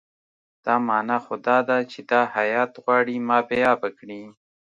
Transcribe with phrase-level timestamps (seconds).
[0.65, 4.21] دا معنی خو دا ده چې دا هیات غواړي ما بې آبه کړي.